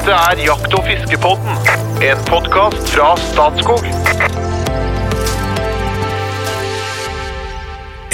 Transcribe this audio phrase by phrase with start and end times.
[0.00, 1.58] Dette er Jakt- og fiskepodden,
[2.00, 3.82] en podkast fra Statskog.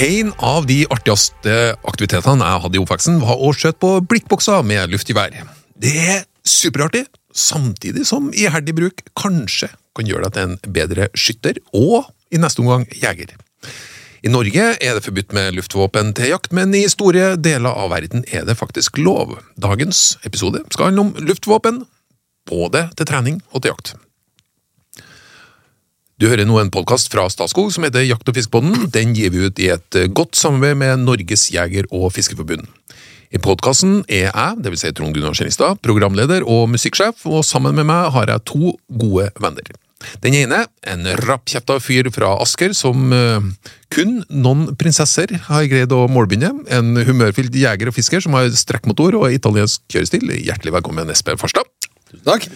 [0.03, 1.55] En av de artigste
[1.87, 5.39] aktivitetene jeg hadde i oppveksten, var å skjøte på blikkbokser med luftgevær.
[5.79, 11.63] Det er superartig, samtidig som iherdig bruk kanskje kan gjøre deg til en bedre skytter,
[11.71, 13.31] og i neste omgang jeger.
[14.25, 18.25] I Norge er det forbudt med luftvåpen til jakt, men i store deler av verden
[18.33, 19.35] er det faktisk lov.
[19.61, 21.83] Dagens episode skal handle om luftvåpen,
[22.49, 23.93] både til trening og til jakt.
[26.17, 28.87] Du hører nå en podkast fra Statskog som heter Jakt- og fiskepodden.
[28.89, 32.65] Den gir vi ut i et godt samarbeid med Norges jeger- og fiskerforbund.
[33.29, 34.81] I podkasten er jeg, dvs.
[34.81, 39.29] Si Trond Gunnar Skjennistad, programleder og musikksjef, og sammen med meg har jeg to gode
[39.37, 39.77] venner.
[40.23, 43.43] Den ene, en rappkjefta fyr fra Asker som uh,
[43.93, 46.51] kun noen prinsesser har greid å målbinde.
[46.73, 50.29] En humørfylt jeger og fisker som har strekkmotor og italiensk kjørestil.
[50.37, 51.69] Hjertelig velkommen, Espen Farstad.
[52.11, 52.49] Tusen takk.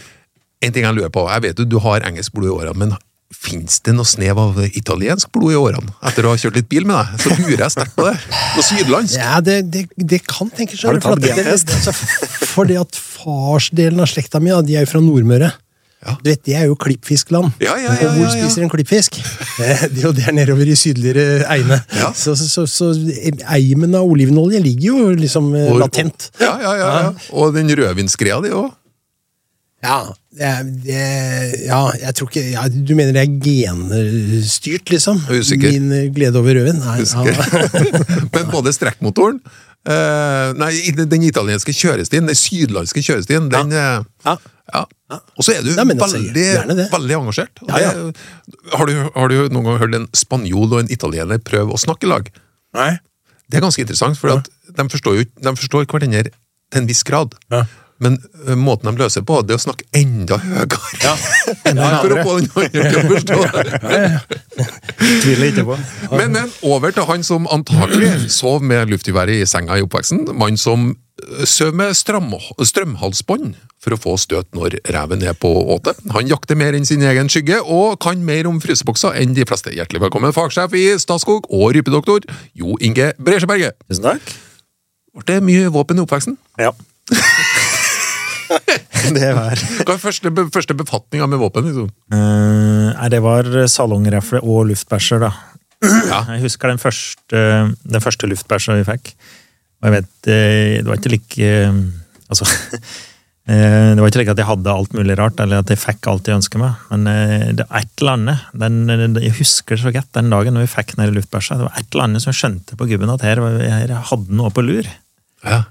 [0.62, 3.00] En ting jeg lurer på, jeg vet jo du har engelsk blod i årene, men
[3.32, 5.94] Fins det noe snev av italiensk blod i årene?
[6.04, 8.16] Etter å ha kjørt litt bil med deg, så lurer jeg sterkt på det.
[8.28, 9.16] Noe sydlandsk?
[9.22, 10.84] Ja, det, det, det kan tenkes.
[10.84, 11.72] Har du tatt genfest?
[11.80, 11.94] Altså,
[12.52, 15.54] fordi at farsdelen av slekta mi, de er jo fra Nordmøre.
[16.02, 16.16] Ja.
[16.18, 17.52] Du vet, Det er jo klippfiskland.
[17.62, 19.20] Ja, ja, og hvor spiser en klippfisk?
[19.94, 21.78] Det er jo der nedover i sydligere egne.
[22.18, 22.90] Så, så, så, så
[23.54, 26.32] eimen av olivenolje ligger jo liksom eh, Og- latent.
[26.42, 26.92] Ja, ja, ja.
[27.06, 27.12] ja.
[27.38, 28.72] Og den rødvinsgreia di òg.
[29.82, 30.00] Ja,
[30.38, 30.50] det,
[30.86, 30.98] det,
[31.66, 35.18] ja, jeg tror ikke ja, Du mener det er genstyrt, liksom?
[35.34, 35.72] Usikker.
[35.74, 36.82] Min eh, glede over rødvin?
[36.82, 37.86] Nei, ja.
[38.36, 39.40] Men både strekkmotoren
[39.90, 44.04] eh, Nei, den italienske kjørestien, den sydlandske kjørestien, den ja.
[44.26, 44.36] Ja.
[44.74, 44.84] ja.
[45.38, 47.64] Og så er du altså, veldig, veldig engasjert.
[47.68, 47.92] Ja, ja.
[47.94, 51.80] det- Har, du, har du noen gang hørt en spanjol og en italiener prøve å
[51.82, 52.30] snakke i lag?
[52.78, 52.92] Nei.
[53.52, 57.34] Det er ganske interessant, for de forstår jo de forstår hverandre til en viss grad.
[58.02, 60.80] Men eh, måten de løser på, det er å snakke enda høyere.
[61.04, 61.14] Ja,
[61.70, 63.40] enda for å få den andre til å forstå.
[65.22, 65.78] Tviler ikke på.
[66.16, 70.26] Men, men over til han som antakelig sov med luftgeværet i senga i oppveksten.
[70.34, 75.50] Mann som sover søv med stram, strømhalsbånd for å få støt når reven er på
[75.74, 75.94] åte.
[76.16, 79.74] Han jakter mer enn sin egen skygge, og kan mer om frysebokser enn de fleste.
[79.76, 82.26] Hjertelig velkommen, fagsjef i Statskog og rypedoktor
[82.58, 83.78] Jo Inge Bresjeberget.
[83.90, 84.34] Tusen takk.
[85.18, 86.38] Ble det mye våpen i oppveksten?
[86.62, 86.72] Ja.
[89.18, 91.68] det var Hva er første, første befatninga med våpen?
[91.70, 91.92] Liksom?
[92.14, 95.32] Uh, Nei, det var salongrefle og luftbæsjer, da.
[95.82, 96.24] Ja.
[96.36, 97.40] Jeg husker den første,
[97.74, 99.16] den første luftbæsja vi fikk.
[99.82, 101.80] Og jeg vet eh, Det var ikke like eh,
[102.30, 102.46] Altså
[103.52, 106.28] Det var ikke like at jeg hadde alt mulig rart, eller at jeg fikk alt
[106.30, 107.08] jeg ønsket meg, men
[107.58, 108.44] det var et eller annet.
[108.62, 111.58] Den, jeg husker det så godt den dagen når vi fikk den luftbæsja.
[111.60, 114.64] Det var et eller annet som skjønte på gubben at her, her hadde noe på
[114.64, 114.88] lur.
[115.42, 115.64] Ja.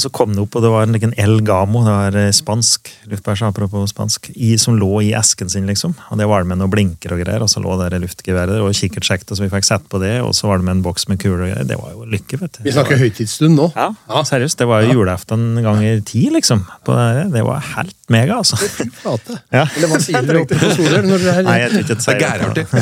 [0.00, 2.30] Og så kom det opp, og det var en liten El Gamo, det var eh,
[2.32, 5.92] spansk, luftbæsj apropos spansk, i, som lå i esken sin, liksom.
[6.08, 8.62] Og det var det med noen blinker og greier, og så lå der luftgeværet der,
[8.64, 11.04] og kikkertsjekta, så vi fikk sett på det, og så var det med en boks
[11.10, 11.68] med kuler og greier.
[11.68, 12.60] Det var jo lykke, vet du.
[12.64, 13.66] Vi snakker høytidsstund nå.
[13.76, 13.90] Ja,
[14.30, 14.56] seriøst.
[14.62, 16.64] Det var jo julaften ganger ti, liksom.
[16.88, 18.56] På det, det var helt mega, altså.
[19.02, 19.36] Flate.
[19.60, 19.66] Ja.
[19.76, 21.04] Eller hva sier dere oppe på Solør?
[21.04, 22.64] Når dere er Nei, jeg tror ikke Det det er gærartig.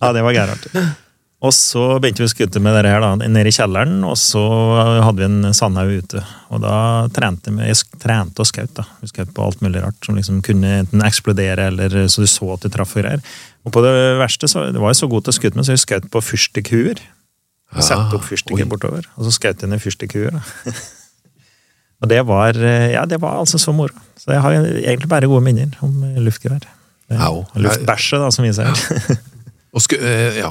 [0.00, 0.70] Ja, det var gærartig.
[1.40, 4.42] Og så begynte vi å skutte med dette her da, nede i kjelleren, og så
[5.00, 6.20] hadde vi en sandhaug ute.
[6.52, 6.74] Og da
[7.16, 8.74] trente vi, jeg trente og skjøt.
[8.76, 8.84] da.
[9.00, 12.50] Vi skjøt på alt mulig rart som liksom kunne enten eksplodere, eller så du så
[12.58, 13.24] at du traff og greier.
[13.64, 15.78] Og på det verste, så det var jeg så god til å skutte med, så
[15.78, 17.00] jeg skjøt på fyrstikkhuer.
[17.70, 18.70] Ja, Sette opp fyrstikker oi.
[18.74, 20.40] bortover, og så skjøt jeg ned fyrstikkhuer.
[22.00, 23.92] Og det var, eh, ja, det var altså så moro.
[24.16, 26.64] Så jeg har egentlig bare gode minner om luftgevær.
[27.60, 29.18] Luftbæsje, da, som vi sier.
[29.76, 30.48] Og sku, eh, ja.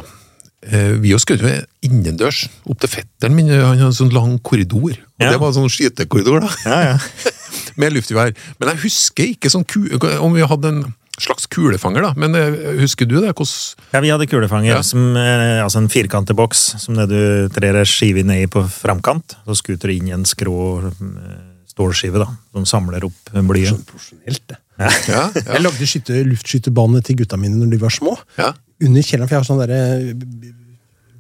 [0.68, 1.44] Eh, Vi jo skjøt
[1.86, 2.48] innendørs.
[2.68, 3.48] Opp til fetteren min.
[3.48, 4.92] Han hadde en sånn lang korridor.
[4.98, 5.32] Og Ja.
[5.32, 6.50] Det var en sånn skytekorridor, da.
[6.66, 6.98] Ja, ja.
[7.80, 8.34] Med luftgevær.
[8.60, 9.86] Men jeg husker ikke sånn ku
[10.20, 10.82] om vi hadde en
[11.20, 12.14] slags kulefanger, da.
[12.16, 13.34] Men eh, husker du det?
[13.36, 14.82] Hvordan Ja, vi hadde kulefanger, Ja.
[14.84, 19.36] som, eh, altså en firkantet boks, som det du trer skive ned i på framkant.
[19.48, 20.94] Så skuter du inn i en skrå eh,
[21.72, 23.72] stålskive, da, som samler opp blyet.
[23.72, 24.58] Sånn profesjonelt, det.
[24.80, 28.16] Ja, ja, Jeg lagde skytte, luftskytebane til gutta mine når de var små.
[28.40, 28.54] ja.
[28.80, 29.80] Under kjelleren, for jeg har sånn derre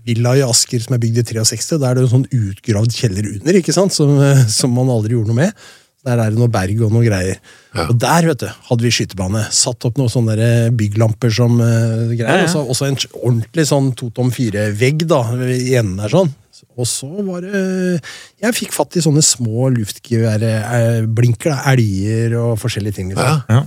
[0.07, 1.75] villa i Asker som er bygd i 63.
[1.75, 3.91] Der er det en sånn utgravd kjeller under, ikke sant?
[3.91, 4.15] Som,
[4.47, 5.65] som man aldri gjorde noe med.
[6.07, 7.41] Der er det noe berg og noe greier.
[7.83, 9.41] Og der vet du, hadde vi skytebane.
[9.51, 10.37] Satt opp noen sånne
[10.79, 12.45] bygglamper som uh, greier.
[12.45, 12.47] Ja, ja.
[12.47, 15.19] Og så også en ordentlig sånn to tom fire-vegg da,
[15.51, 16.31] i enden der sånn.
[16.77, 18.01] Og så var det
[18.41, 21.53] Jeg fikk fatt i sånne små luftgeværblinker.
[21.73, 23.13] Elger og forskjellige ting.
[23.13, 23.43] Liksom.
[23.49, 23.59] Ja.
[23.59, 23.63] Ja.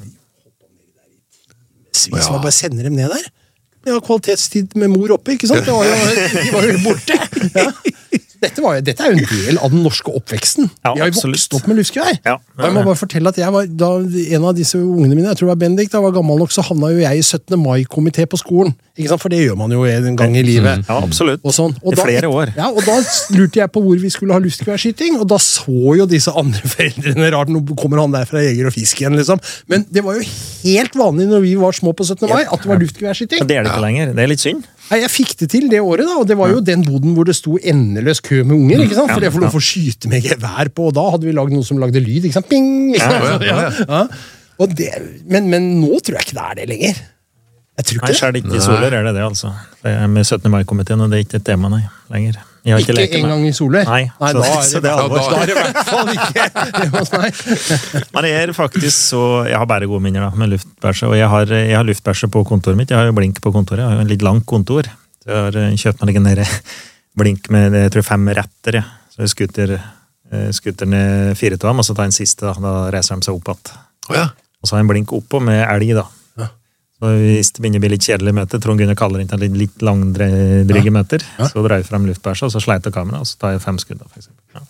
[1.92, 2.32] Hvis Ja.
[2.32, 3.30] man bare sender dem ned der
[3.84, 5.64] Ja, kvalitetstid med mor oppe, ikke sant?
[5.66, 5.94] Det var jo,
[6.44, 7.16] de var jo borte!
[7.56, 7.72] Ja.
[8.42, 10.68] Dette, var, dette er jo en del av den norske oppveksten.
[10.84, 12.16] Ja, Vi har jo vokst opp med luftgevær.
[12.26, 13.90] Ja, jeg må bare fortelle at jeg var, da
[14.36, 16.62] En av disse ungene mine, jeg tror det var Bendik, da var gammel nok, så
[16.66, 17.54] havna jo jeg i 17.
[17.62, 18.74] mai-komité på skolen.
[18.92, 20.82] For det gjør man jo en gang i livet.
[20.88, 21.40] Ja, absolutt.
[21.48, 21.72] Og sånn.
[21.80, 22.50] Og I da- flere år.
[22.58, 22.98] Ja, og da
[23.32, 27.30] lurte jeg på hvor vi skulle ha luftgeværskyting, og da så jo disse andre foreldrene
[27.32, 27.48] rart.
[27.48, 29.40] Nå kommer han der fra Jeger og Fisk igjen, liksom.
[29.72, 32.28] Men det var jo helt vanlig når vi var små på 17.
[32.28, 33.46] mai, at det var luftgeværskyting.
[33.48, 34.12] Det er det ikke lenger.
[34.12, 34.68] Det er litt synd.
[34.90, 37.24] Nei, Jeg fikk det til det året, da, og det var jo den boden hvor
[37.24, 38.84] det sto endeløs kø med unger.
[38.84, 39.14] ikke sant?
[39.14, 41.64] For det får lov å skyte med gevær på, og da hadde vi lagd noe
[41.64, 42.26] som lagde lyd.
[42.28, 42.50] ikke sant?
[42.52, 42.92] Bing!
[42.92, 43.46] Ikke sant?
[43.48, 44.04] Ja, ja, Ja.
[44.60, 44.90] Og det,
[45.32, 47.00] men, men nå tror jeg ikke det er det lenger.
[47.78, 48.16] Jeg tror Nei, ikke det.
[48.20, 49.50] sjøl ikke i Soler er det det, altså.
[49.82, 50.50] Det er med 17.
[50.52, 51.82] mai-komiteen, og det er ikke et tema, nei.
[52.12, 52.36] Lenger.
[52.62, 53.84] Jeg har ikke, Ikke engang i Soler?
[53.88, 55.18] Nei, så- da er så det, det er alvor.
[55.32, 56.44] da er det i hvert fall ikke
[56.76, 58.04] det hos meg.
[58.14, 61.08] Men jeg er faktisk så Jeg har bare gode minner da, med luftbæsje.
[61.08, 62.90] Og jeg har, jeg har luftbæsje på kontoret mitt.
[62.92, 63.82] Jeg har jo blink på kontoret.
[63.82, 64.86] Jeg har jo en litt langt kontor.
[65.24, 66.44] Så jeg har eh, kjøpt meg en der
[67.18, 68.78] blink med jeg tror fem retter.
[68.78, 68.84] Ja.
[69.10, 69.74] Så jeg skuter,
[70.30, 72.46] eh, skuter ned fire av dem, og så tar jeg en siste.
[72.46, 73.78] Da, da reiser de seg opp igjen.
[74.10, 74.28] Oh, ja.
[74.62, 76.06] Og så har jeg en blink oppå med elg, da.
[77.02, 79.56] Hvis det begynner å bli litt kjedelig møte, Trond Gunnar kaller det inn til litt,
[79.64, 83.56] litt langdryge møter, så drar jeg frem luftbæsja, og så sleiter kameraet, og så tar
[83.56, 83.98] jeg fem skudd.
[83.98, 84.42] da, for eksempel.
[84.54, 84.62] Ja.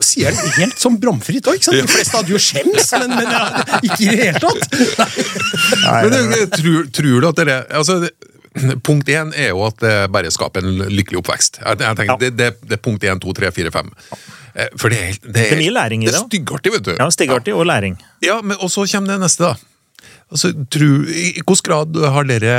[0.00, 1.60] Sier det helt sånn bramfritt òg.
[1.60, 3.42] De fleste hadde jo skjems, men, men ja,
[3.84, 4.62] ikke i det hele tatt.
[5.84, 8.14] Men du, tror, tror du at det er altså, det,
[8.82, 11.60] Punkt én er jo at det bare skaper en lykkelig oppvekst.
[11.62, 12.16] Jeg, jeg tenker, Ja.
[12.18, 13.92] det, det, det er punkt én, to, tre, fire, fem.
[14.56, 16.16] Eh, For det er, helt- det er mye læring i det.
[16.16, 16.90] det, er styggartig, vet du.
[16.98, 17.94] Ja, Stiggartig og læring.
[18.26, 19.69] Ja, men, og så kommer det neste, da.
[20.30, 22.54] Altså, tror, I hvilken grad har dere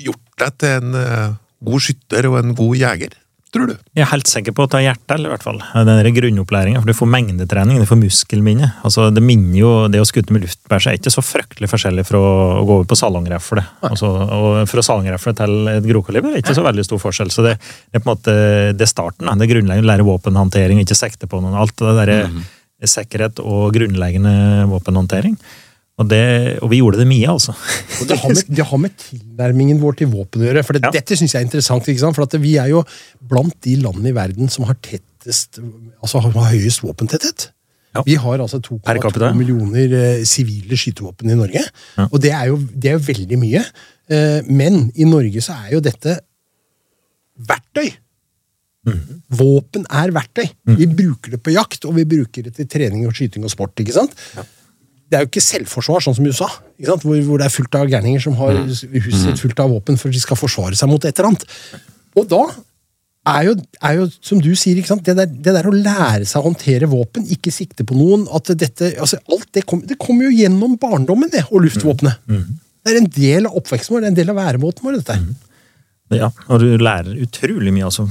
[0.00, 3.12] gjort deg til en eh, god skytter og en god jeger,
[3.54, 3.74] tror du?
[3.94, 5.60] Jeg er helt sikker på at det er hjertet, i hvert fall.
[5.76, 8.72] Den der grunnopplæringen, for Du får mengdetrening, du får muskelminne.
[8.88, 12.18] Altså, det minner jo, det å skutte med luftbæsj er ikke så fryktelig forskjellig fra
[12.18, 13.62] å gå over på salongrefle.
[13.86, 17.30] Altså, og fra salongrefle til et grokaliber er ikke så veldig stor forskjell.
[17.36, 17.54] Så det,
[17.92, 18.38] det er på en måte
[18.74, 19.28] det er starten.
[19.30, 21.54] Det er grunnleggende å lære våpenhåndtering, ikke sekte på noen.
[21.60, 25.38] Alt det der er sikkerhet og grunnleggende våpenhåndtering.
[25.94, 27.52] Og, det, og vi gjorde det mye, altså.
[28.02, 30.64] Og det har, med, det har med tilnærmingen vår til våpen å gjøre.
[30.66, 30.90] for det, Ja.
[30.96, 31.86] Dette synes jeg er interessant.
[31.86, 32.16] ikke sant?
[32.18, 32.80] For at Vi er jo
[33.22, 35.60] blant de landene i verden som har tettest,
[36.02, 37.50] altså har høyest våpentetthet.
[37.94, 38.02] Ja.
[38.02, 39.28] Vi har altså Per 2,2 capita.
[39.38, 41.62] millioner eh, sivile skytevåpen i Norge.
[41.94, 42.08] Ja.
[42.10, 43.62] Og det er, jo, det er jo veldig mye.
[44.10, 46.16] Eh, men i Norge så er jo dette
[47.38, 47.92] verktøy.
[48.84, 49.22] Mm.
[49.38, 50.50] Våpen er verktøy.
[50.74, 53.78] Vi bruker det på jakt, og vi bruker det til trening og skyting og sport.
[53.80, 54.12] ikke sant?
[55.14, 56.48] Det er jo ikke selvforsvar, sånn som i USA?
[56.82, 60.10] Hvor, hvor det er fullt av gærninger som har huset sitt fullt av våpen for
[60.10, 61.44] de skal forsvare seg mot et eller annet.
[62.18, 62.40] Og da
[63.30, 64.82] er jo, er jo som du sier?
[64.82, 68.50] Det, der, det der å lære seg å håndtere våpen, ikke sikte på noen at
[68.58, 72.26] dette, altså alt det kommer kom jo gjennom barndommen, det, og luftvåpenet.
[72.84, 74.98] Det er en del av oppveksten vår, det er en del av væremåten vår.
[74.98, 75.20] dette.
[76.12, 78.04] Ja, og du lærer utrolig mye, altså.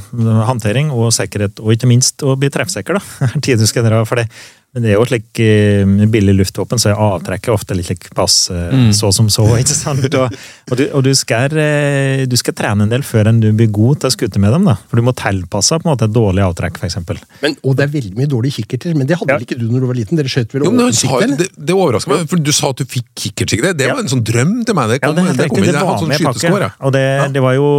[0.48, 4.06] Håndtering og sikkerhet, og ikke minst å bli treffsikker, da.
[4.10, 4.30] For det.
[4.74, 5.40] Men det er jo slik
[5.86, 8.88] med billig luftvåpen, så er avtrekket ofte litt like pass mm.
[8.98, 9.46] så som så.
[9.62, 10.08] ikke sant?
[10.18, 10.34] Og,
[10.72, 13.70] og, du, og du, skal, eh, du skal trene en del før enn du blir
[13.74, 14.66] god til å skute med dem.
[14.72, 14.76] da.
[14.90, 16.98] For du må tilpasse på en måte et dårlig avtrekk, f.eks.
[17.44, 19.38] Men, og det er veldig mye dårlige kikkerter, men det hadde Ja.
[19.38, 20.18] vel ikke du når du var liten?
[20.18, 23.08] Dere skjøt vel åpen sikte, det, det overrasker meg, for du sa at du fikk
[23.28, 23.76] kikkertsikte.
[23.78, 23.94] Det Ja.
[23.94, 24.90] var en sånn drøm til meg.
[24.96, 26.26] Det Ja, det, det, det kom riktig, inn, det jeg var hadde sånn med i
[26.26, 26.86] skyteskår, pakke.
[26.90, 27.70] Og det, det var jo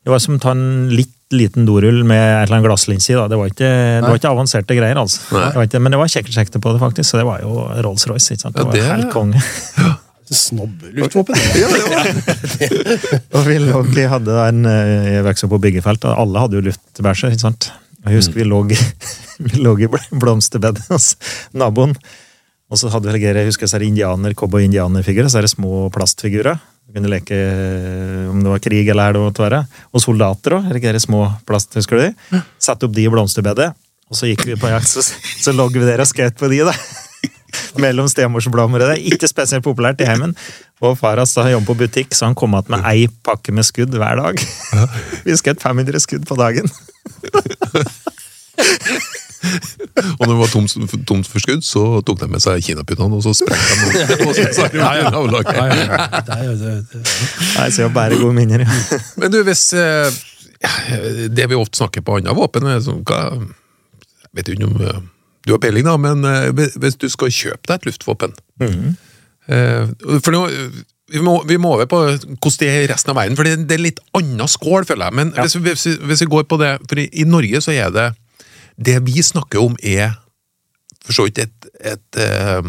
[0.00, 3.16] det var som å ta en litt liten dorull med et eller annet glasslinse i.
[3.30, 3.70] Det var ikke,
[4.02, 5.20] det var ikke avanserte greier, altså.
[5.30, 7.10] Det var ikke, men det var kikkertsekte på det, faktisk.
[7.12, 7.52] Så det var jo
[7.86, 8.32] Rolls-Royce.
[8.34, 8.56] ikke sant?
[8.56, 9.42] Det Ja, det- helt konge.
[10.30, 11.34] Snobb-luftvåpen.
[11.58, 11.68] Ja,
[13.34, 16.58] Og vi, lå, vi hadde en eh, Jeg vokste opp på byggefelt, og alle hadde
[16.60, 17.32] jo luftbæsjer.
[17.34, 17.70] ikke sant?
[18.06, 18.60] Jeg husker vi lå,
[19.44, 21.12] vi lå i bl- blomsterbedet hos
[21.52, 21.96] naboen.
[22.70, 25.26] Og så hadde vi jeg husker så er det indianer, cowboy-indianerfigurer.
[25.32, 26.60] Så er det små plastfigurer.
[26.90, 29.60] Du kunne leke eh, om det var krig eller er det måtte være.
[29.94, 30.64] Og soldater òg.
[30.98, 32.40] Små plast, husker du de?
[32.58, 33.68] Satte opp de i blomsterbedet.
[34.10, 35.04] Og så gikk vi på jakt, så,
[35.38, 36.74] så lå vi der og skjøt på de, da.
[37.84, 38.82] Mellom stemorsblomster.
[38.82, 40.34] Det er ikke spesielt populært i heimen.
[40.82, 43.94] Og far hans jobber på butikk, så han kom igjen med ei pakke med skudd
[43.94, 44.42] hver dag.
[45.28, 46.66] Vi skjøt 500 skudd på dagen.
[50.20, 50.74] Og når det var tomt,
[51.08, 54.90] tomt for skudd, så tok de med seg kinaputtene, og så sprengte de så Ja,
[55.00, 55.10] ja.
[57.56, 58.64] Nei, så jeg bare gode minner.
[58.66, 58.98] ja.
[59.20, 60.10] Men du, hvis eh,
[61.32, 63.22] Det vi ofte snakker på andre våpen er sånn, hva,
[64.28, 65.00] Jeg vet ikke om eh,
[65.48, 69.86] du har peiling, da, men eh, hvis- du skal kjøpe deg et luftvåpen eh,
[70.20, 70.42] For nå
[71.10, 73.56] vi må, vi må over på hvordan det er i resten av verden, for det,
[73.64, 75.14] er er litt annen skål, føler jeg.
[75.18, 75.42] Men Ja.
[75.42, 77.90] hvis, vi- hvis, vi- hvis vi går på det For i, i Norge så er
[77.90, 78.04] det
[78.80, 80.16] Det vi snakker om, er
[81.04, 82.64] for så vidt et, et uh,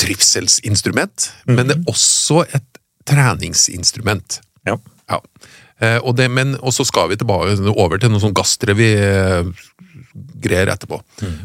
[0.00, 2.68] trivselsinstrument, men det er også et
[3.06, 4.40] treningsinstrument.
[4.68, 4.76] Ja.
[5.10, 5.18] Ja.
[5.78, 10.96] Eh, og det, men, og så skal vi tilbake over til noe sånn gastrevy-greier etterpå.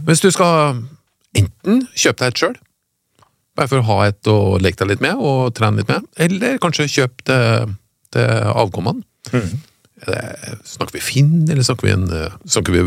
[0.08, 0.56] Hvis du skal
[1.38, 2.58] enten kjøpe deg et sjøl,
[3.58, 6.52] bare for å ha et å leke deg litt med og trene litt med, eller
[6.64, 7.44] kanskje kjøpe det
[8.16, 9.02] til avkommene.
[9.36, 9.44] Er
[10.08, 12.82] det- Snakker vi Finn, eller snakker vi, en, eh, snakker vi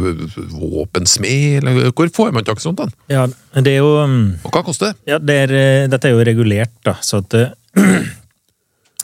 [0.54, 2.76] våpensmed, eller hvor får man tak i sånt?
[2.76, 2.88] da?
[3.08, 3.26] Ja,
[3.60, 4.96] det er jo mm, Og hva koster det?
[5.12, 7.52] Ja, det er, eh, dette er jo regulert, da, så at det,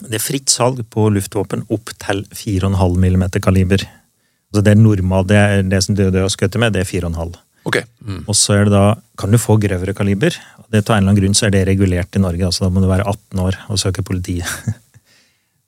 [0.08, 3.84] det er fritt salg på luftvåpen opp til 4,5 mm kaliber.
[4.50, 7.36] Altså det er normal, det, er det som du har skutt med, det er 4,5.
[7.68, 7.82] Ok.
[8.02, 8.24] Mm.
[8.26, 8.84] Og så er det da,
[9.20, 10.34] kan du få grøvere kaliber.
[10.70, 12.80] Det, til en eller annen grunn så er det regulert i Norge, altså da må
[12.82, 14.46] du være 18 år og søke politiet.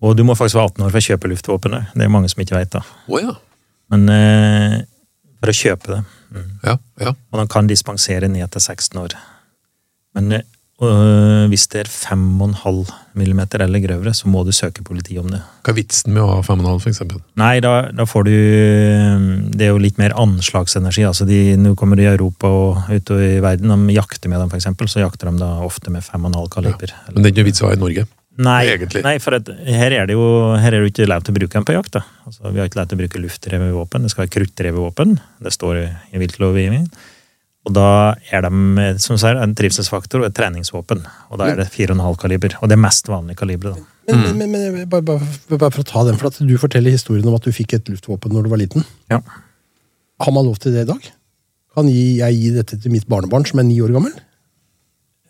[0.03, 1.93] og du må faktisk være 18 år for å kjøpe luftvåpenet.
[1.95, 2.83] Det er mange som ikke vet da.
[3.07, 3.37] Oh, ja.
[3.93, 4.81] Men eh,
[5.43, 6.01] for å kjøpe det.
[6.65, 7.13] Ja, ja.
[7.31, 9.15] Og de kan dispensere ned til 16 år.
[10.17, 10.45] Men eh,
[10.83, 15.43] øh, hvis det er 5,5 millimeter eller grøvere, så må du søke politiet om det.
[15.63, 17.21] Hva er vitsen med å ha 5,5 for eksempel?
[17.41, 21.05] Nei, da, da får du øh, Det er jo litt mer anslagsenergi.
[21.11, 24.57] altså de, Nå kommer de i Europa og ute i verden, de jakter med dem,
[24.59, 26.97] eksempel, så jakter de da ofte med 5,5 kaliber.
[27.13, 28.09] Men det er ikke noe vits å ha i Norge.
[28.41, 29.03] Nei, egentlig.
[29.05, 30.23] nei, for at her er det jo
[30.57, 31.93] her er det ikke lov til å bruke dem på jakt.
[31.99, 32.01] da.
[32.25, 35.19] Altså, vi har ikke lov til å bruke luftdrevet våpen, det skal være kruttdrevet våpen.
[35.45, 36.87] Det står i viltlovgivningen.
[37.63, 41.05] Og da er de som sier, en trivselsfaktor og et treningsvåpen.
[41.31, 42.57] Og da er det 4,5 kaliber.
[42.59, 43.77] Og det er mest vanlige kaliberet.
[43.79, 44.17] da.
[44.17, 46.91] Men, men, men, men bare, bare, bare for å ta den, for at du forteller
[46.91, 48.83] historien om at du fikk et luftvåpen når du var liten.
[49.13, 49.21] Ja.
[50.27, 51.07] Har man lov til det i dag?
[51.77, 54.17] Kan jeg gi dette til mitt barnebarn som er ni år gammel?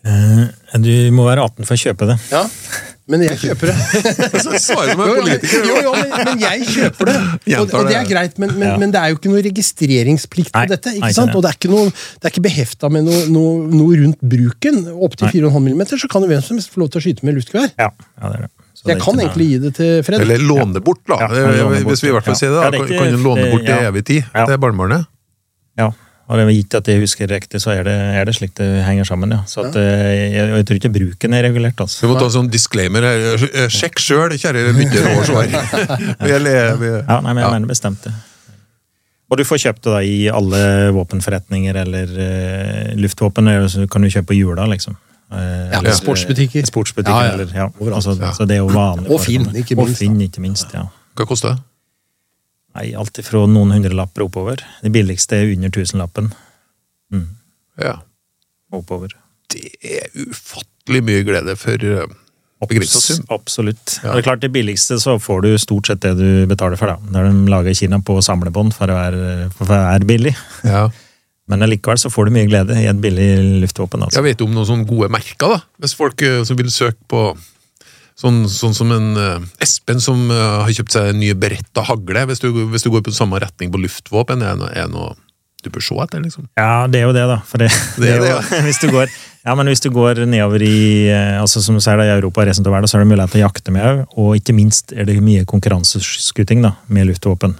[0.03, 0.47] Eh,
[0.81, 2.17] Du må være 18 for å kjøpe det.
[2.33, 2.41] Ja.
[3.11, 3.75] Men jeg kjøper det.
[4.45, 5.65] Så svarer som en politiker.
[5.67, 7.15] jo, jo men, men jeg kjøper det.
[7.59, 10.63] Og, og det er greit, men, men, men det er jo ikke noe registreringsplikt på
[10.71, 10.93] dette.
[10.95, 11.33] ikke sant?
[11.33, 11.35] det.
[11.35, 14.83] Og det er ikke, noe, det er ikke behefta med noe, noe, noe rundt bruken.
[14.95, 15.33] Opptil Nei.
[15.43, 17.73] 4,5 mm så kan jo hvem som helst få lov til å skyte med luftgevær.
[17.75, 18.51] Ja, ja det er det.
[18.73, 20.23] Så jeg kan egentlig gi det til Fred.
[20.23, 21.19] Eller låne det bort, da.
[21.21, 21.27] Ja,
[21.59, 22.39] låne bort, Hvis vi i hvert fall ja.
[22.39, 22.61] sier det.
[22.63, 22.71] Ja, da.
[22.71, 23.91] det er Kan ikke- kan du låne bort til ja.
[23.91, 24.45] evig tid Ja.
[24.49, 25.05] til barnebarnet?
[25.79, 25.91] Ja,
[26.33, 29.05] og det gitt at jeg husker riktig, så er det, er det slik det henger
[29.05, 29.43] sammen, ja.
[29.45, 32.33] Så at, eh, jeg, jeg tror ikke bruken er regulert, Vi Du må ta en
[32.33, 33.37] sånn disclaimer her.
[33.69, 35.45] Sjekk sjøl, kjære lytter og svar.
[36.25, 37.51] Vi er le- vi- Ja, nei, men jeg Ja.
[37.53, 38.13] mener bestemt det.
[39.31, 40.59] Og du får kjøpt det da i alle
[40.93, 44.97] våpenforretninger eller uh, luftvåpen, eller så kan du kjøpe på jula, liksom.
[45.31, 46.65] Uh, Ja, eller- sportsbutikker.
[46.65, 47.33] Sportsbutikker, Ja, ja.
[47.33, 47.69] eller ja.
[47.79, 47.95] Overalt.
[48.01, 48.31] Altså, Ja.
[48.33, 49.09] Så det er jo vanlig.
[49.09, 50.83] Og Finn, ikke minst, Og Finn, ikke minst, ja.
[51.15, 51.59] Hva koster det?
[52.73, 54.63] Nei, alt ifra noen hundrelapper oppover.
[54.81, 56.31] Det billigste er under tusenlappen.
[57.13, 57.27] Mm,
[57.83, 57.99] Ja.
[58.73, 59.11] oppover.
[59.53, 61.77] Det er ufattelig mye glede for
[62.63, 63.25] begrensa sum.
[63.29, 63.99] Absolutt.
[64.03, 64.13] Ja.
[64.15, 66.87] Det er klart, det billigste så får du stort sett det du betaler for.
[66.87, 66.97] da.
[67.13, 70.33] Der de lager i Kina på samlebånd for å være, for å være billig.
[70.65, 70.87] Ja.
[71.51, 74.01] Men allikevel så får du mye glede i et billig luftvåpen.
[74.05, 74.15] altså.
[74.21, 75.59] Jeg vet om noen sånne gode merker, da.
[75.83, 77.25] Hvis folk eh, som vil søke på
[78.19, 82.27] Sånn, sånn som en uh, Espen som uh, har kjøpt seg en ny beretta hagle.
[82.29, 85.15] Hvis du, hvis du går på samme retning på luftvåpen, er det er noe
[85.63, 86.47] du bør se etter, liksom?
[86.59, 87.39] Ja, det er jo det, da.
[87.59, 87.69] Det,
[88.03, 89.11] det er jo, hvis du går,
[89.45, 92.45] ja, men hvis du går nedover i eh, altså som du ser da, i Europa
[92.47, 94.03] resten av verden, så er det mulighet til å jakte med òg.
[94.19, 97.55] Og ikke minst er det mye konkurranseskuting da, med luftvåpen.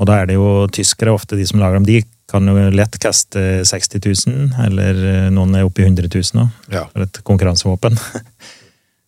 [0.00, 1.88] Og da er det jo tyskere ofte de som lager dem.
[1.88, 4.98] De kan jo lett kaste 60 000, eller
[5.32, 6.88] noen er oppe i 100 000 nå, Ja.
[6.90, 8.00] for et konkurransevåpen.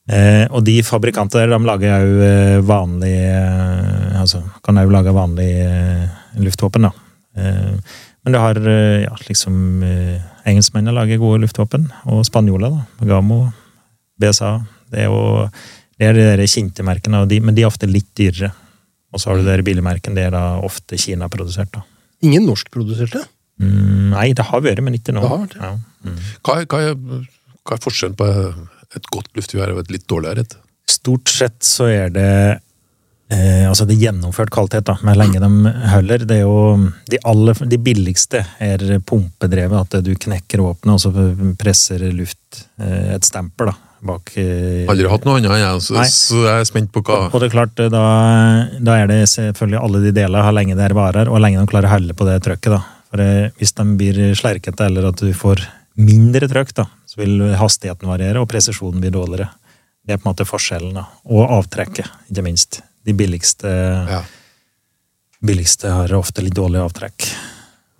[0.09, 5.15] eh, og de fabrikantene der, de lager jo eh, vanlig eh, Altså, kan jo lage
[5.15, 6.09] vanlig eh,
[6.43, 6.91] luftvåpen, da.
[7.39, 10.17] Eh, men du har eh, ja, liksom eh,
[10.49, 13.07] Engelskmennene lager gode luftvåpen, og spanjoler, da.
[13.13, 13.45] Gamo,
[14.19, 14.57] BSA.
[14.91, 15.47] Det er jo
[15.99, 18.53] det er de der kjente merkene, og de, men de er ofte litt dyrere.
[19.13, 21.73] Og så har du de billigmerkene, det er da ofte Kina-produsert.
[21.75, 21.83] da.
[22.23, 23.25] Ingen norskproduserte.
[23.59, 25.25] Mm, nei, det har vært, men ikke nå.
[25.25, 25.71] Det har vært, ja.
[25.73, 26.07] Ja.
[26.07, 26.19] Mm.
[26.47, 26.83] Hva, hva,
[27.67, 28.29] hva er forskjellen på
[28.97, 30.57] et godt luftgevær og et litt dårligere et?
[30.89, 32.31] Stort sett så er det
[33.33, 36.25] eh, altså det er gjennomført kvalitet, da, med lenge de holder.
[36.29, 41.13] Det er jo de, aller, de billigste er pumpedrevet, at du knekker åpne og så
[41.61, 43.77] presser luft eh, et stempel da,
[44.09, 47.41] bak eh, Aldri hatt noe annet ja, så, så jeg er spent på hva Og
[47.43, 48.05] det er klart, da,
[48.81, 51.61] da er det selvfølgelig alle de deler, hvor lenge det er varer, og hvor lenge
[51.61, 52.79] de klarer å holde på det trøkket.
[52.79, 52.85] da.
[53.13, 55.67] For eh, Hvis de blir slerkete, eller at du får
[55.99, 59.49] mindre trøkk, da, så vil hastigheten variere, og presisjonen blir dårligere.
[60.07, 60.95] Det er på en måte forskjellen.
[60.97, 61.07] da.
[61.29, 62.81] Og avtrekket, ikke minst.
[63.05, 63.69] De billigste,
[64.09, 64.23] ja.
[65.45, 67.29] billigste har ofte litt dårlig avtrekk.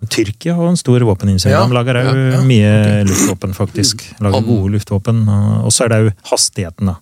[0.09, 1.51] Tyrkia har en stor våpeninnsats.
[1.51, 4.05] Ja, De lager òg ja, ja, mye luftvåpen, faktisk.
[4.23, 5.25] Lager gode luftvåpen.
[5.27, 6.95] og- så er det òg hastigheten, da.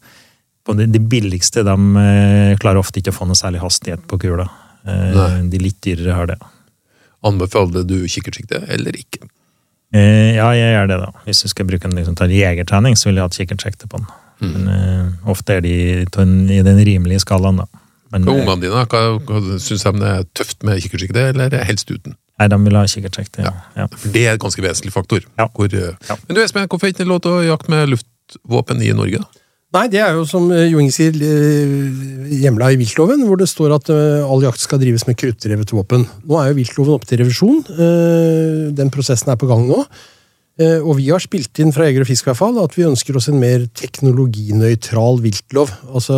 [0.74, 4.50] De, de billigste de eh, klarer ofte ikke å få noe særlig hastighet på kula.
[4.84, 5.48] Eh, Nei.
[5.50, 6.38] de litt dyrere har det.
[7.24, 9.30] Anbefaler du kikkertsikte eller ikke?
[9.96, 11.26] Eh, ja, jeg gjør det, da.
[11.26, 14.08] Hvis du skal bruke en liksom, til jegertrening, så vil jeg ha kikkertsekte på den.
[14.38, 14.54] Mm.
[14.54, 17.84] Men uh, ofte er de i den rimelige skalaen, da.
[18.14, 22.18] Men eh, ungene dine, hva, syns de det er tøft med kikkertsikte, eller helst uten?
[22.38, 23.40] nei, de vil ha kikkertsjekk.
[23.42, 23.52] Ja.
[23.74, 23.88] Ja.
[23.90, 25.24] For det er en ganske vesentlig faktor.
[25.40, 25.48] Ja.
[25.54, 26.18] Hvor, uh, Ja.
[26.28, 29.24] Men du Espen, hvorfor er det ikke lov til å jakte med luftvåpen i Norge?
[29.24, 29.44] da?
[29.76, 33.50] Nei, det er jo som eh, Jo Inge sier, eh, hjemla i viltloven, hvor det
[33.52, 36.06] står at eh, all jakt skal drives med kruttdrevet våpen.
[36.24, 37.60] Nå er jo viltloven oppe til revisjon.
[38.78, 39.82] Den prosessen er på gang nå.
[40.58, 43.20] Og vi har spilt inn fra Jeger og Fisk i hvert fall, at vi ønsker
[43.20, 45.70] oss en mer teknologinøytral viltlov.
[45.92, 46.16] Altså,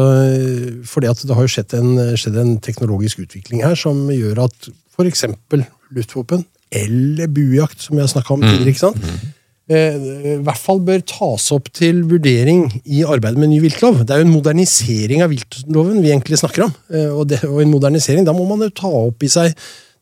[0.86, 1.90] for fordi at det har jo skjedd en,
[2.22, 5.26] skjedd en teknologisk utvikling her som gjør at f.eks.
[5.98, 9.36] luftvåpen eller buejakt, som vi har snakka om tidligere, ikke sant?
[9.70, 9.96] Eh,
[10.36, 14.02] i hvert fall bør tas opp til vurdering i arbeidet med ny viltlov.
[14.04, 16.74] Det er jo en modernisering av viltloven vi egentlig snakker om.
[16.94, 19.54] eh, Og, det, og en modernisering, da må man jo ta opp i seg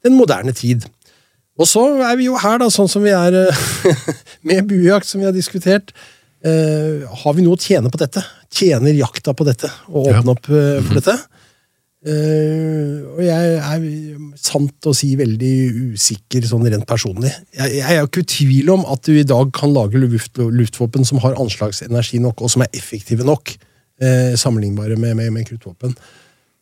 [0.05, 0.85] den moderne tid.
[1.57, 3.63] Og så er vi jo her, da, sånn som vi er eh,
[4.47, 5.93] med buejakt, som vi har diskutert.
[6.45, 8.21] Eh, har vi noe å tjene på dette?
[8.53, 9.71] Tjener jakta på dette?
[9.89, 11.17] Å åpne opp for dette?
[12.07, 13.87] Eh, og jeg er
[14.39, 15.53] sant å si veldig
[15.95, 17.33] usikker sånn rent personlig.
[17.57, 21.07] Jeg, jeg er ikke i tvil om at du i dag kan lage luft, luftvåpen
[21.07, 23.51] som har anslagsenergi nok, og som er effektive nok,
[24.03, 25.97] uh, sammenlignbare med, med, med kruttvåpen.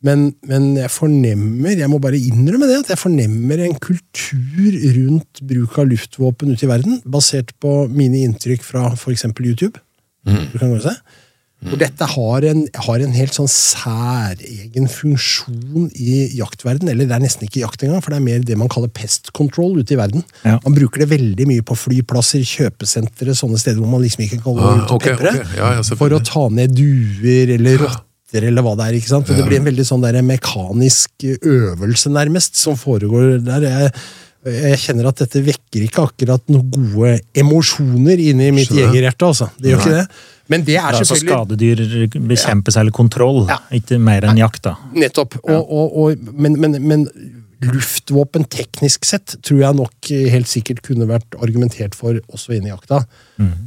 [0.06, 5.40] Men, men jeg fornemmer, jeg må bare innrømme det, at jeg fornemmer en kultur rundt
[5.46, 9.28] bruk av luftvåpen ute i verden, basert på mine inntrykk fra f.eks.
[9.38, 9.78] YouTube.
[10.26, 10.92] Du kan gå og se.
[11.64, 17.22] Hvor dette har en, har en helt sånn særegen funksjon i jaktverden, eller det er
[17.24, 19.98] nesten ikke jakt engang, for det er mer det man kaller pest control ute i
[19.98, 20.22] verden.
[20.44, 20.58] Ja.
[20.66, 24.58] Man bruker det veldig mye på flyplasser, kjøpesentre, sånne steder hvor man liksom ikke kan
[24.58, 25.32] gå Ah, ut og okay, pepre.
[25.40, 25.56] Okay.
[25.58, 29.00] Ja, ja, for å ta ned duer eller rotter eller hva det er.
[29.00, 29.32] ikke sant?
[29.32, 33.66] Og Det blir en veldig sånn der mekanisk øvelse, nærmest, som foregår der.
[33.70, 33.92] Jeg,
[34.46, 39.26] jeg kjenner at dette vekker ikke akkurat noen gode emosjoner inni mitt jegerhjerte.
[39.26, 39.48] altså.
[39.58, 40.06] Det gjør ikke det.
[40.48, 43.58] Men det er Det er selvfølgelig skadedyr bekjempes eller kontroll, Ja.
[43.74, 44.62] ikke mer enn jakt.
[44.62, 44.76] da.
[44.94, 45.34] Nettopp.
[45.42, 47.06] Og, og, og, men, men, men
[47.64, 52.72] luftvåpen teknisk sett tror jeg nok helt sikkert kunne vært argumentert for også inne i
[52.74, 53.02] jakta.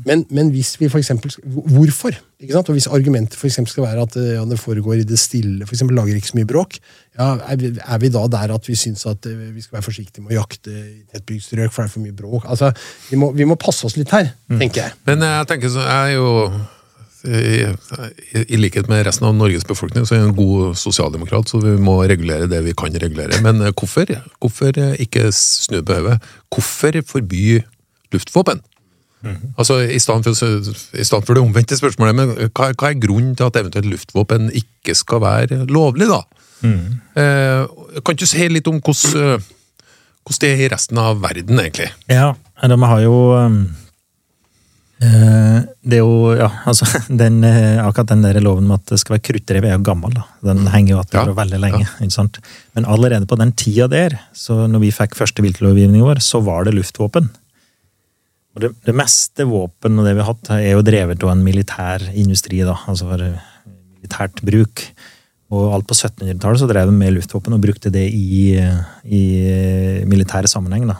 [0.05, 2.15] Men, men hvis vi for eksempel, Hvorfor?
[2.39, 2.69] Ikke sant?
[2.71, 5.75] Og Hvis argumentet for skal være at eh, ja, det foregår i det stille, for
[5.75, 6.77] eksempel lager ikke så mye bråk,
[7.17, 9.87] ja, er, vi, er vi da der at vi syns at eh, vi skal være
[9.89, 12.47] forsiktige med å jakte i tettbygd strøk, for det er for mye bråk?
[12.47, 12.71] Altså,
[13.09, 14.97] vi må, vi må passe oss litt her, tenker jeg.
[15.09, 16.29] Men jeg tenker så jeg er jo
[17.27, 17.65] i,
[18.45, 21.75] I likhet med resten av Norges befolkning så er jeg en god sosialdemokrat, så vi
[21.81, 23.41] må regulere det vi kan regulere.
[23.45, 24.13] Men eh, hvorfor?
[24.39, 26.19] Hvorfor eh, ikke snu på hodet?
[26.53, 27.59] Hvorfor forby
[28.15, 28.63] luftvåpen?
[29.57, 33.33] Altså, i stedet, for, I stedet for det omvendte spørsmålet, men hva, hva er grunnen
[33.35, 36.21] til at eventuelt luftvåpen ikke skal være lovlig, da?
[36.63, 37.65] Eh,
[38.05, 39.49] kan du si litt om hvordan, eh,
[40.23, 41.91] hvordan det er i resten av verden, egentlig?
[42.07, 42.31] Ja,
[42.63, 43.88] vi har jo um, eh,
[44.99, 46.83] Det er jo Ja, altså
[47.21, 50.11] den, eh, Akkurat den der loven med at det skal være kruttrev, er jo gammel.
[50.17, 50.25] da.
[50.43, 51.85] Den henger jo igjen Ja, fra veldig lenge.
[52.03, 52.39] ikke sant?
[52.75, 56.67] Men allerede på den tida der, så når vi fikk første viltlovgivning vår, så var
[56.67, 57.29] det luftvåpen.
[58.55, 61.45] Og det, det meste våpen og det vi har hatt, er jo drevet av en
[61.45, 62.75] militær industri, da.
[62.89, 63.39] Altså for eh,
[64.01, 64.83] militært bruk.
[65.49, 69.21] Og alt på 1700-tallet så drev de med luftvåpen og brukte det i, eh, i
[69.47, 70.99] eh, militære sammenheng, da.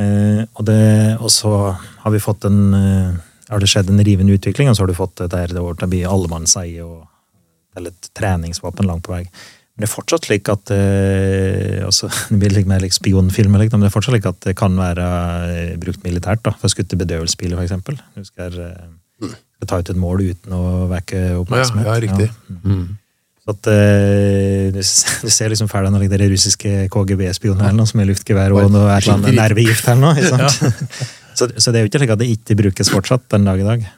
[0.00, 0.80] Eh, og, det,
[1.20, 4.84] og så har vi fått en eh, har det skjedd en rivende utvikling, og så
[4.84, 7.06] har du fått det der det over til å bli allemannseie og
[7.78, 9.24] eller et treningsvåpen langt på vei.
[9.24, 13.80] Men det er fortsatt slik at eh, også, Det blir litt mer like spionfilmer, liksom,
[13.80, 15.06] men det er fortsatt slik at det kan være
[15.50, 16.42] eh, brukt militært.
[16.46, 18.00] da, For å skutte bedøvelsesbiler, eksempel.
[18.16, 21.86] Du skal, eh, skal ta ut et mål uten å vekke Ja, oppmerksomhet.
[21.88, 22.28] ja, riktig.
[22.64, 22.98] Mm.
[23.50, 28.90] At, uh, du, ser liksom ferdig når de russiske KGB-spionene som er luftgevær og noe
[28.96, 30.12] eller annet nervegift her nå.
[30.24, 30.60] Sant?
[31.38, 33.66] så, så det er jo ikke slik at det ikke brukes fortsatt den dag i
[33.66, 33.88] dag.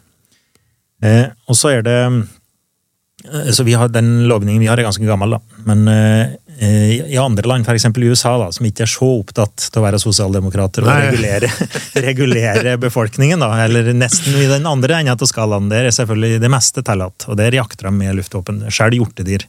[1.03, 5.07] Eh, og så er det eh, så vi har, Den lovningen vi har, er ganske
[5.07, 5.63] gammel, da.
[5.67, 7.85] Men eh, i i andre land, f.eks.
[7.85, 11.51] i USA, da, som ikke er så opptatt til å være sosialdemokrater og regulere,
[12.07, 16.53] regulere befolkningen, da, eller nesten i den andre enden av skalaen, der er selvfølgelig det
[16.53, 17.27] meste tillatt.
[17.29, 18.63] Og der jakter de med luftvåpen.
[18.71, 19.49] Selv hjortedyr,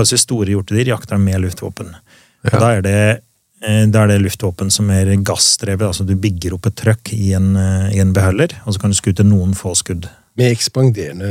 [0.00, 1.94] altså store hjortedyr, jakter de med luftvåpen.
[2.50, 2.98] Og da er det
[3.64, 5.86] eh, da er det luftvåpen som er gassdrevet.
[5.86, 8.92] altså Du bygger opp et trøkk i en, eh, i en beholder, og så kan
[8.92, 10.10] du skute noen få skudd.
[10.34, 11.28] Med ekspanderende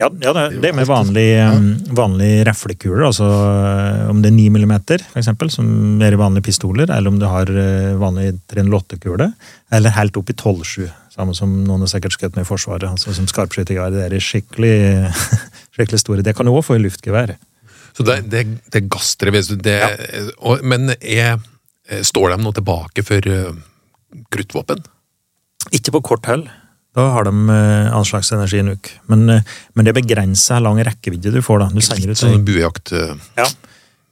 [0.00, 1.66] Ja, ja det, det med vanlig, um,
[1.98, 4.72] vanlig reflekuler, altså uh, om det er 9 mm,
[5.20, 9.28] eksempel, som er i vanlige pistoler, eller om du har uh, vanlig 308-kule,
[9.76, 13.12] eller helt opp i 12-7, samme som noen har sikkert skutt med i Forsvaret, altså
[13.16, 13.92] som skarpskyttergevær.
[13.92, 14.74] Det er skikkelig,
[15.76, 16.24] skikkelig store.
[16.24, 17.36] Det kan du også få i luftgevær.
[17.96, 19.78] Så det, det, det er gassdrevet, det,
[20.40, 21.36] og- men er,
[22.04, 23.52] står de nå tilbake for uh,
[24.32, 24.80] kruttvåpen?
[25.76, 26.48] Ikke på kort hold.
[26.96, 28.96] Da har de eh, anslagsenergi en uke.
[29.12, 31.66] Men, eh, men det begrenser lang rekkevidde du får.
[31.66, 31.70] da.
[31.74, 33.48] Du sender ut Sånn bujakt eh, Ja.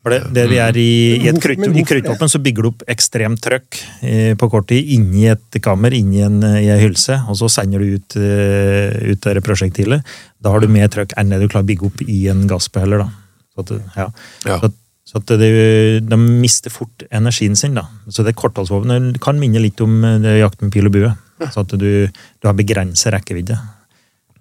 [0.04, 3.78] For det, det vi er i, i, I hvorfor så bygger du opp ekstremt trøkk
[4.36, 7.94] på kort tid inni et kammer, inni en, i en hylse, og så sender du
[7.94, 10.04] ut, ut det prosjektilet.
[10.44, 13.06] Da har du mer trøkk enn det du klarer å bygge opp i en gassbeholder.
[13.54, 14.10] Så at, ja.
[14.44, 14.60] Ja.
[14.60, 14.74] Så,
[15.08, 15.50] så at det,
[16.04, 17.80] de mister fort energien sin.
[17.80, 17.88] da.
[18.12, 21.16] Så det kortholdsvåpenet kan minne litt om det jakten med pil og bue.
[21.50, 23.58] Så at du, du har begrenset rekkevidde.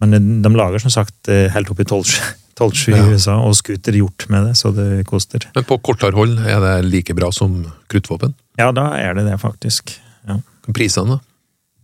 [0.03, 3.03] Men eh, de lager som sagt eh, helt opp i 12-7 i Ja.
[3.09, 5.47] USA, og scooter gjort med det, så det koster.
[5.55, 8.35] Men på kortere hold er det like bra som kruttvåpen?
[8.61, 9.95] Ja, da er det det, faktisk.
[10.29, 10.37] Ja.
[10.73, 11.19] Prisene, da?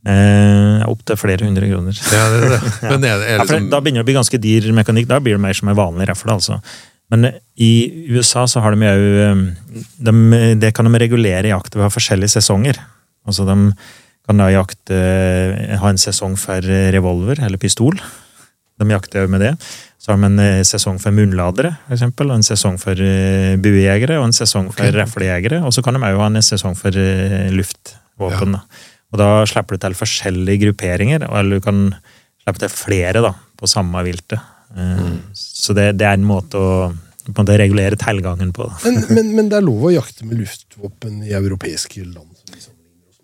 [0.10, 1.98] Eh, Opptil flere hundre kroner.
[2.14, 2.60] Ja, det er det.
[2.92, 5.10] Men er det, er Ja, det liksom Da begynner det å bli ganske dyr mekanikk.
[5.10, 6.38] Da blir det mer som en vanlig rifle.
[6.38, 6.60] altså.
[7.12, 7.72] Men eh, i
[8.14, 9.34] USA så har de jo
[10.00, 10.14] de,
[10.62, 12.80] Det kan de regulere jakt ved å ha forskjellige sesonger.
[13.28, 13.58] Altså de
[14.30, 14.98] kan da jakte
[15.82, 16.62] Ha en sesong for
[16.94, 17.98] revolver eller pistol.
[18.80, 19.56] De jakter jo med det.
[20.00, 24.20] Så har de en eh, sesong for munnladere, eksempel, og en sesong for eh, buejegere
[24.22, 24.96] og en sesong for okay.
[24.96, 25.60] reflejegere.
[25.68, 28.56] Og så kan de òg ha en sesong for eh, luftvåpen.
[28.56, 28.86] Ja.
[29.10, 31.82] Og da slipper du til forskjellige grupperinger, eller du kan
[32.46, 34.40] slippe til flere da, på samme viltet.
[34.78, 35.20] Mm.
[35.36, 36.72] Så det, det er en måte å
[37.30, 38.66] på en måte regulere tilgangen på.
[38.86, 42.32] Men, men, men det er lov å jakte med luftvåpen i europeiske land?
[42.58, 42.74] som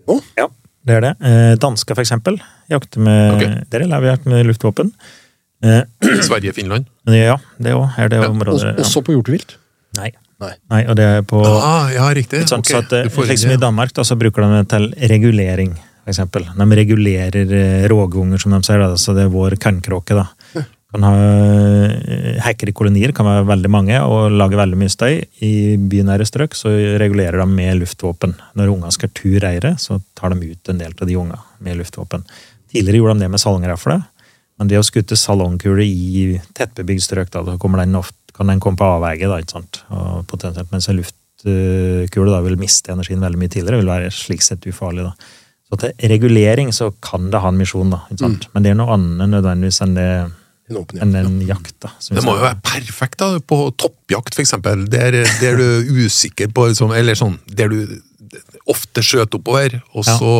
[0.05, 0.19] nå?
[0.37, 0.49] Ja,
[0.85, 1.13] det er det.
[1.25, 2.37] Eh, Dansker, for eksempel,
[2.71, 3.63] jakter med, okay.
[3.73, 4.91] der er vi jakt med luftvåpen.
[5.65, 5.81] Eh,
[6.27, 6.85] Sverige-Finland?
[7.09, 8.75] ja, det òg er det området.
[8.75, 8.83] Ja.
[8.83, 9.57] også på hjortevilt?
[9.97, 10.11] Nei.
[10.43, 10.51] Nei.
[10.69, 12.43] Nei, og det er på Ah, ja, riktig.
[12.49, 12.75] Sånt, okay.
[12.75, 15.71] Så at, liksom får- slik I Danmark da, så bruker de det til regulering,
[16.03, 16.43] for eksempel.
[16.59, 18.83] De regulerer eh, rågunger, som de sier.
[18.83, 18.97] Da.
[18.99, 20.17] Så det er vår kornkråke.
[20.19, 20.27] da.
[20.95, 25.17] Kan ha eh, Hekker i kolonier kan være veldig mange og lage veldig mye støy.
[25.43, 28.35] I bynære strøk så regulerer de med luftvåpen.
[28.55, 31.81] Når unga skal tur reiret, så tar de ut en del av de unga med
[31.81, 32.23] luftvåpen.
[32.71, 33.97] Tidligere gjorde de det med salongrafle,
[34.59, 38.79] men det å skutte salongkule i tettbebygd strøk, da, da den ofte, kan den komme
[38.79, 39.81] på avveie, da, ikke sant?
[39.95, 44.43] Og potensielt, mens en luftkule da vil miste energien veldig mye tidligere, vil være slik
[44.43, 45.07] sett ufarlig.
[45.07, 45.13] da.
[45.71, 48.49] Så til regulering så kan det ha en misjon, da, ikke sant?
[48.53, 50.09] men det er noe annet nødvendigvis enn, det,
[50.69, 51.75] En åpen enn en jakt.
[51.83, 51.91] da.
[52.09, 54.87] Det må jo være perfekt da, på toppjakt, eksempel.
[54.89, 58.01] Der, der du er usikker på liksom, Eller sånn, der du
[58.67, 60.17] ofte skjøter oppover, og Ja.
[60.17, 60.31] så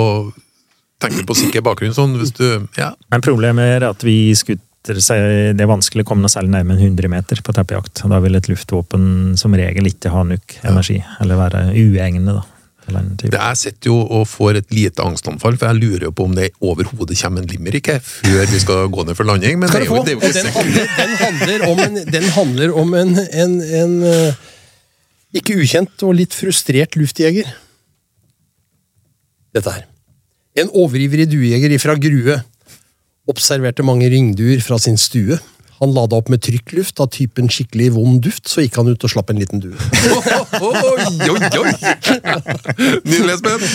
[0.99, 1.93] tenker du på sikker bakgrunn.
[1.93, 2.93] Sånn, hvis du Ja.
[3.11, 6.77] Men problemet er at vi skutter seg, det er vanskelig å komme noe særlig nærmere
[6.81, 8.01] enn 100 meter på teppejakt.
[8.09, 12.25] Da vil et luftvåpen som regel ikke ha nok energi, eller være uegnet.
[12.33, 12.43] da.
[12.85, 16.35] Det Jeg sitter jo og får et lite angstanfall, for jeg lurer jo på om
[16.37, 19.57] det overhodet kommer en limerick her før vi skal gå ned for landing.
[19.59, 22.29] Men det er jo, det er jo ikke den handler, den handler om en, den
[22.37, 24.43] handler om en, en, en eh,
[25.41, 27.49] ikke ukjent og litt frustrert luftjeger.
[29.55, 29.87] Dette her.
[30.55, 32.37] En overivrig duejeger ifra Grue
[33.29, 35.39] observerte mange ringduer fra sin stue.
[35.81, 39.11] Han lada opp med trykkluft av typen skikkelig vond duft, så gikk han ut og
[39.11, 39.75] slapp en liten due.
[40.61, 41.73] Oi, oi, oi!
[43.03, 43.65] Nydelig, Espen.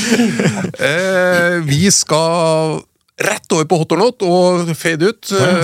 [0.80, 2.80] Eh, vi skal
[3.20, 5.32] rett over på hot or not og fade ut.
[5.34, 5.54] Ja,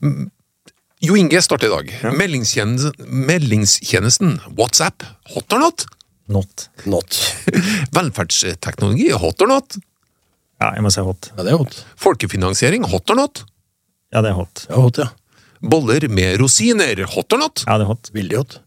[0.00, 0.28] Eh.
[1.00, 1.92] Jo Inge starter i dag.
[2.12, 5.86] Meldingstjenesten, meldingstjenesten WhatsApp, hot or not?
[6.28, 6.66] Not.
[6.84, 7.16] Not.
[7.96, 9.78] Velferdsteknologi, hot or not?
[10.60, 11.30] Ja, jeg må si hot.
[11.38, 11.78] Ja, det er hot.
[12.04, 13.40] Folkefinansiering, hot or not?
[14.12, 14.66] Ja, det er hot.
[14.68, 15.08] Ja, hot, ja.
[15.60, 17.64] Boller med rosiner, hot or not?
[17.66, 18.10] Ja, det er hot.
[18.16, 18.60] Veldig hot.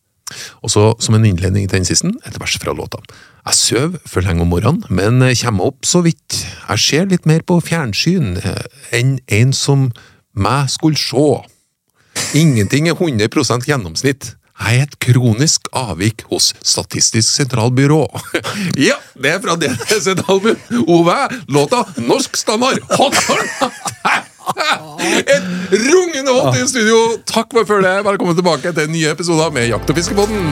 [0.65, 3.01] Og så, som en innledning til den siste, et vers fra låta.
[3.43, 6.43] Jeg søv for lenge om morgenen, men kommer opp så vidt.
[6.69, 8.63] Jeg ser litt mer på fjernsyn eh,
[8.95, 9.89] enn en som
[10.34, 11.27] meg skulle se.
[12.38, 14.36] Ingenting er 100 gjennomsnitt.
[14.63, 18.06] Jeg er et kronisk avvik hos Statistisk sentralbyrå.
[18.88, 20.62] ja, det er fra DDC album.
[20.88, 21.17] Ove,
[21.49, 22.79] låta Norsk standard.
[22.93, 24.29] Hot or not?
[25.36, 26.97] Et rungende hot i studio!
[27.29, 28.03] Takk for følget.
[28.06, 30.51] Velkommen tilbake til nye episoder med Jakt- og fiskebåten.